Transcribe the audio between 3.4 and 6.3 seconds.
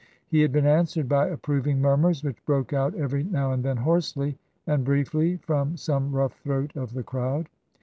and then hoarsely and briefly from some